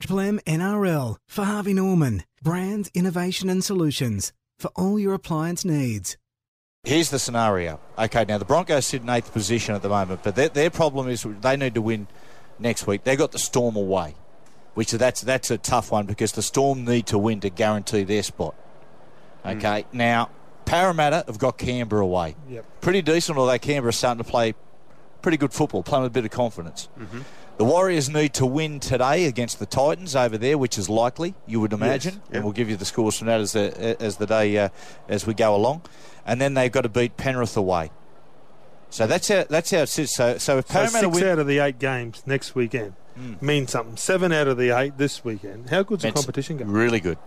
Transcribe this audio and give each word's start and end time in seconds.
Triple 0.00 0.20
M 0.20 0.40
NRL 0.46 1.16
for 1.26 1.44
Harvey 1.44 1.74
Norman. 1.74 2.22
Brands, 2.42 2.90
innovation 2.94 3.48
and 3.48 3.64
solutions 3.64 4.32
for 4.58 4.70
all 4.76 4.98
your 4.98 5.14
appliance 5.14 5.64
needs. 5.64 6.16
Here's 6.84 7.10
the 7.10 7.18
scenario. 7.18 7.80
Okay, 7.98 8.24
now 8.26 8.38
the 8.38 8.44
Broncos 8.44 8.86
sit 8.86 9.02
in 9.02 9.10
eighth 9.10 9.32
position 9.32 9.74
at 9.74 9.82
the 9.82 9.88
moment, 9.88 10.20
but 10.22 10.36
their, 10.36 10.48
their 10.48 10.70
problem 10.70 11.08
is 11.08 11.26
they 11.40 11.56
need 11.56 11.74
to 11.74 11.82
win 11.82 12.06
next 12.60 12.86
week. 12.86 13.02
They 13.02 13.16
got 13.16 13.32
the 13.32 13.38
Storm 13.40 13.74
away, 13.74 14.14
which 14.74 14.92
that's 14.92 15.20
that's 15.20 15.50
a 15.50 15.58
tough 15.58 15.90
one 15.90 16.06
because 16.06 16.32
the 16.32 16.42
Storm 16.42 16.84
need 16.84 17.06
to 17.06 17.18
win 17.18 17.40
to 17.40 17.50
guarantee 17.50 18.04
their 18.04 18.22
spot. 18.22 18.54
Okay, 19.44 19.82
mm. 19.82 19.84
now 19.92 20.30
Parramatta 20.64 21.24
have 21.26 21.38
got 21.38 21.58
Canberra 21.58 22.04
away. 22.04 22.36
Yep. 22.48 22.80
Pretty 22.80 23.02
decent, 23.02 23.36
although 23.36 23.58
Canberra 23.58 23.92
starting 23.92 24.22
to 24.22 24.30
play 24.30 24.54
pretty 25.22 25.36
good 25.36 25.52
football, 25.52 25.82
playing 25.82 26.02
with 26.02 26.12
a 26.12 26.14
bit 26.14 26.24
of 26.24 26.30
confidence. 26.30 26.88
Mm-hmm. 26.98 27.20
The 27.58 27.64
Warriors 27.64 28.08
need 28.08 28.34
to 28.34 28.46
win 28.46 28.78
today 28.78 29.24
against 29.24 29.58
the 29.58 29.66
Titans 29.66 30.14
over 30.14 30.38
there, 30.38 30.56
which 30.56 30.78
is 30.78 30.88
likely, 30.88 31.34
you 31.46 31.58
would 31.60 31.72
imagine, 31.72 32.14
yes, 32.14 32.22
and 32.30 32.44
we'll 32.44 32.52
give 32.52 32.70
you 32.70 32.76
the 32.76 32.84
scores 32.84 33.18
from 33.18 33.26
that 33.26 33.40
as 33.40 33.52
the 33.52 33.96
as 34.00 34.16
the 34.16 34.26
day 34.26 34.56
uh, 34.56 34.68
as 35.08 35.26
we 35.26 35.34
go 35.34 35.56
along. 35.56 35.82
And 36.24 36.40
then 36.40 36.54
they've 36.54 36.70
got 36.70 36.82
to 36.82 36.88
beat 36.88 37.16
Penrith 37.16 37.56
away. 37.56 37.90
So 38.90 39.06
that's 39.06 39.28
how 39.28 39.44
that's 39.44 39.70
how 39.72 39.78
it 39.78 39.88
sits. 39.88 40.14
So 40.14 40.38
so 40.38 40.58
if 40.58 40.68
Parramatta 40.68 41.06
so 41.06 41.10
six 41.10 41.20
win, 41.20 41.30
out 41.30 41.38
of 41.40 41.46
the 41.46 41.58
eight 41.58 41.78
games 41.78 42.22
next 42.26 42.54
weekend 42.54 42.94
mm. 43.18 43.42
means 43.42 43.72
something. 43.72 43.96
Seven 43.96 44.32
out 44.32 44.46
of 44.46 44.56
the 44.56 44.70
eight 44.70 44.96
this 44.96 45.24
weekend. 45.24 45.70
How 45.70 45.82
good's 45.82 46.04
the 46.04 46.12
competition 46.12 46.58
going? 46.58 46.70
Really 46.70 47.00
good. 47.00 47.18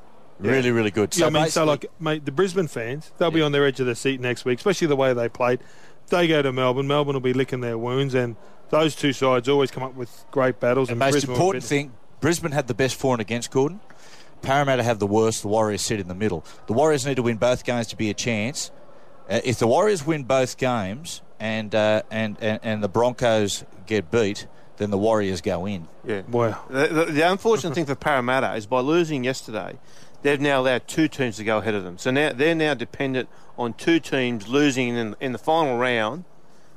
Yeah. 0.42 0.52
Really, 0.52 0.72
really 0.72 0.92
good. 0.92 1.14
So 1.14 1.22
yeah, 1.22 1.28
I 1.28 1.30
mean, 1.30 1.50
so 1.50 1.66
like, 1.66 1.86
mate, 2.00 2.26
the 2.26 2.31
Brisbane 2.31 2.67
fans, 2.67 3.12
they'll 3.17 3.30
yeah. 3.30 3.36
be 3.36 3.42
on 3.42 3.52
their 3.52 3.66
edge 3.66 3.80
of 3.80 3.86
their 3.86 3.95
seat 3.95 4.20
next 4.20 4.44
week, 4.44 4.58
especially 4.58 4.88
the 4.88 4.95
way 4.95 5.14
they 5.14 5.30
played. 5.30 5.59
They 6.12 6.28
go 6.28 6.42
to 6.42 6.52
Melbourne. 6.52 6.88
Melbourne 6.88 7.16
will 7.16 7.22
be 7.22 7.34
licking 7.34 7.62
their 7.62 7.78
wounds, 7.78 8.14
and 8.14 8.36
those 8.70 8.96
two 8.96 9.14
sides 9.14 9.50
always 9.50 9.72
come 9.72 9.84
up 9.84 9.96
with 9.96 10.26
great 10.30 10.60
battles. 10.60 10.90
And, 10.90 10.94
and 10.94 11.00
most 11.00 11.12
Brisbane 11.14 11.34
important 11.34 11.64
thing, 11.64 11.94
Brisbane 12.20 12.52
had 12.52 12.68
the 12.68 12.74
best 12.74 12.96
for 12.96 13.14
and 13.14 13.22
against 13.22 13.50
Gordon. 13.52 13.80
Parramatta 14.42 14.84
have 14.84 15.00
the 15.00 15.08
worst. 15.08 15.42
The 15.42 15.48
Warriors 15.48 15.82
sit 15.82 16.00
in 16.00 16.08
the 16.08 16.16
middle. 16.16 16.45
The 16.68 16.73
Warriors 16.73 17.06
need 17.06 17.16
to 17.16 17.23
win 17.23 17.38
both 17.38 17.64
games 17.64 17.88
to 17.88 17.95
be 17.95 18.09
a 18.09 18.14
chance. 18.14 18.72
Uh, 19.30 19.40
if 19.44 19.59
the 19.59 19.68
Warriors 19.68 20.06
win 20.06 20.23
both 20.23 20.58
games 20.58 21.22
and, 21.40 21.73
uh, 21.73 22.03
and, 22.12 22.38
and 22.42 22.59
and 22.64 22.84
the 22.84 22.90
Broncos 22.90 23.64
get 23.86 24.12
beat, 24.12 24.48
then 24.78 24.90
the 24.90 24.98
Warriors 24.98 25.42
go 25.42 25.66
in. 25.68 25.88
Yeah. 26.06 26.23
Wow. 26.28 26.64
The, 26.70 26.88
the, 26.88 27.06
the 27.06 27.31
unfortunate 27.31 27.75
thing 27.75 27.86
for 27.86 27.96
Parramatta 27.96 28.56
is 28.56 28.66
by 28.66 28.80
losing 28.80 29.23
yesterday, 29.23 29.78
they've 30.22 30.39
now 30.39 30.61
allowed 30.61 30.88
two 30.88 31.08
teams 31.08 31.38
to 31.38 31.44
go 31.44 31.59
ahead 31.59 31.73
of 31.73 31.83
them. 31.83 31.97
So 31.97 32.11
now 32.11 32.33
they're 32.33 32.55
now 32.55 32.73
dependent 32.73 33.30
on 33.58 33.73
two 33.73 34.00
teams 34.00 34.47
losing 34.47 34.89
in, 34.89 35.16
in 35.19 35.31
the 35.31 35.38
final 35.38 35.78
round 35.78 36.25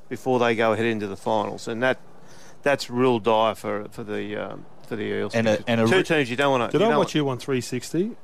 before 0.08 0.38
they 0.38 0.54
go 0.54 0.72
ahead 0.72 0.86
into 0.86 1.06
the 1.06 1.16
finals, 1.16 1.66
and 1.68 1.82
that 1.82 1.98
that's 2.62 2.90
real 2.90 3.18
dire 3.18 3.54
for 3.54 3.88
for 3.90 4.04
the 4.04 4.36
um, 4.36 4.66
for 4.86 4.96
the 4.96 5.04
Eels. 5.04 5.34
And, 5.34 5.46
a, 5.48 5.64
and 5.66 5.80
a 5.80 5.86
two 5.86 6.02
teams 6.02 6.30
you 6.30 6.36
don't 6.36 6.58
want 6.58 6.72
to. 6.72 6.78
Did 6.78 6.86
I 6.86 6.96
watch 6.96 7.14
you 7.14 7.28
on 7.28 7.38
360? 7.38 8.16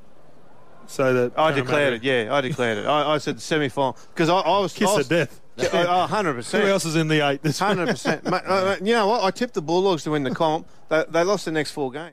So 0.87 1.13
that 1.13 1.39
I 1.39 1.51
declared 1.51 1.93
it. 1.93 2.03
Yeah, 2.03 2.33
I 2.33 2.41
declared 2.41 2.79
it. 2.79 2.85
I, 2.85 3.13
I 3.13 3.17
said 3.17 3.37
the 3.37 3.41
semi 3.41 3.69
final 3.69 3.97
because 4.13 4.29
I, 4.29 4.39
I, 4.39 4.59
was 4.59 4.73
kiss 4.73 4.89
I 4.89 4.97
was, 4.97 5.05
of 5.05 5.09
death. 5.09 5.41
hundred 6.09 6.33
percent. 6.33 6.63
Who 6.63 6.69
else 6.69 6.85
is 6.85 6.97
in 6.97 7.07
the 7.07 7.25
eight? 7.25 7.45
Hundred 7.57 7.87
percent. 7.87 8.23
You 8.25 8.93
know 8.93 9.07
what? 9.07 9.23
I 9.23 9.31
tipped 9.31 9.53
the 9.53 9.61
Bulldogs 9.61 10.03
to 10.03 10.11
win 10.11 10.23
the 10.23 10.35
comp. 10.35 10.67
They, 10.89 11.05
they 11.07 11.23
lost 11.23 11.45
the 11.45 11.51
next 11.51 11.71
four 11.71 11.91
games. 11.91 12.09